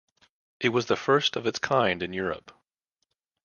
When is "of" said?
1.35-1.45